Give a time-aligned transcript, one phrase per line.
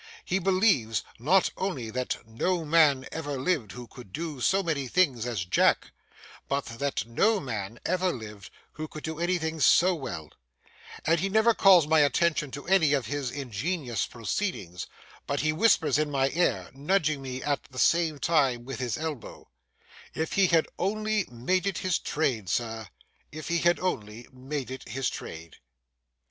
[0.25, 5.27] He believes, not only that no man ever lived who could do so many things
[5.27, 5.91] as Jack,
[6.47, 10.31] but that no man ever lived who could do anything so well;
[11.05, 14.87] and he never calls my attention to any of his ingenious proceedings,
[15.27, 19.51] but he whispers in my ear, nudging me at the same time with his elbow:
[20.15, 25.11] 'If he had only made it his trade, sir—if he had only made it his
[25.11, 25.57] trade!